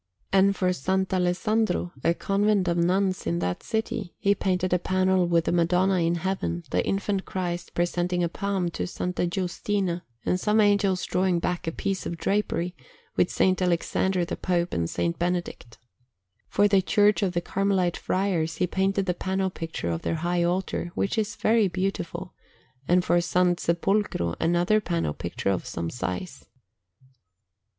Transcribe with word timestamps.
And 0.33 0.55
for 0.55 0.69
S. 0.69 0.89
Alessandro, 0.89 1.91
a 2.03 2.15
convent 2.15 2.67
of 2.67 2.75
nuns 2.75 3.27
in 3.27 3.37
that 3.37 3.61
city, 3.61 4.15
he 4.17 4.33
painted 4.33 4.73
a 4.73 4.79
panel 4.79 5.27
with 5.27 5.45
the 5.45 5.51
Madonna 5.51 5.99
in 5.99 6.15
Heaven, 6.15 6.63
the 6.71 6.83
Infant 6.83 7.23
Christ 7.25 7.75
presenting 7.75 8.23
a 8.23 8.27
palm 8.27 8.71
to 8.71 8.81
S. 8.81 8.97
Giustina, 9.29 10.01
and 10.25 10.39
some 10.39 10.59
Angels 10.59 11.05
drawing 11.05 11.37
back 11.37 11.67
a 11.67 11.71
piece 11.71 12.07
of 12.07 12.17
drapery, 12.17 12.75
with 13.15 13.29
S. 13.39 13.61
Alexander 13.61 14.25
the 14.25 14.35
Pope 14.35 14.73
and 14.73 14.85
S. 14.85 15.13
Benedict. 15.19 15.77
For 16.49 16.67
the 16.67 16.81
Church 16.81 17.21
of 17.21 17.33
the 17.33 17.39
Carmelite 17.41 17.95
Friars 17.97 18.55
he 18.55 18.65
painted 18.65 19.05
the 19.05 19.13
panel 19.13 19.51
picture 19.51 19.91
of 19.91 20.01
their 20.01 20.15
high 20.25 20.41
altar, 20.41 20.91
which 20.95 21.15
is 21.15 21.35
very 21.35 21.67
beautiful, 21.67 22.33
and 22.87 23.05
for 23.05 23.17
S. 23.17 23.27
Sepolcro 23.33 24.33
another 24.39 24.81
panel 24.81 25.13
picture 25.13 25.51
of 25.51 25.67
some 25.67 25.91
size. 25.91 26.43